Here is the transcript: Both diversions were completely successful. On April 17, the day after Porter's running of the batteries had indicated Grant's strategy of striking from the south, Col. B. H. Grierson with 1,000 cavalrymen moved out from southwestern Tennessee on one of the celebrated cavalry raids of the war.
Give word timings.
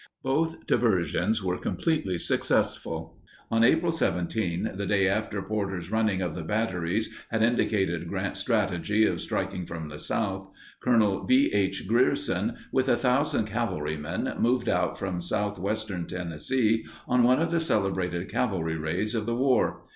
Both 0.23 0.65
diversions 0.65 1.43
were 1.43 1.59
completely 1.59 2.17
successful. 2.17 3.19
On 3.51 3.63
April 3.63 3.91
17, 3.91 4.71
the 4.73 4.87
day 4.87 5.07
after 5.07 5.43
Porter's 5.43 5.91
running 5.91 6.23
of 6.23 6.33
the 6.33 6.41
batteries 6.41 7.07
had 7.29 7.43
indicated 7.43 8.07
Grant's 8.07 8.39
strategy 8.39 9.05
of 9.05 9.21
striking 9.21 9.67
from 9.67 9.89
the 9.89 9.99
south, 9.99 10.49
Col. 10.83 11.23
B. 11.25 11.51
H. 11.53 11.87
Grierson 11.87 12.57
with 12.71 12.87
1,000 12.87 13.45
cavalrymen 13.45 14.33
moved 14.39 14.67
out 14.69 14.97
from 14.97 15.21
southwestern 15.21 16.07
Tennessee 16.07 16.83
on 17.07 17.21
one 17.21 17.37
of 17.39 17.51
the 17.51 17.59
celebrated 17.59 18.27
cavalry 18.27 18.77
raids 18.77 19.13
of 19.13 19.27
the 19.27 19.35
war. 19.35 19.83